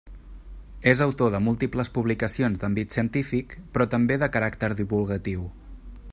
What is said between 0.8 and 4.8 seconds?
És autor de múltiples publicacions d'àmbit científic però també de caràcter